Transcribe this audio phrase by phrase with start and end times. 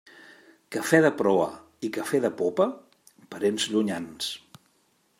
[0.75, 1.51] Café de proa
[1.89, 2.69] i café de popa,
[3.35, 4.35] parents llunyans.